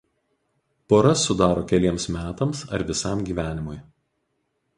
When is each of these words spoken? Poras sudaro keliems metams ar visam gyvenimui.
Poras 0.93 1.21
sudaro 1.27 1.65
keliems 1.73 2.07
metams 2.15 2.65
ar 2.79 2.87
visam 2.89 3.23
gyvenimui. 3.29 3.79